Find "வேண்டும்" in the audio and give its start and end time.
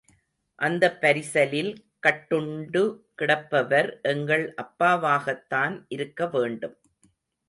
6.27-6.75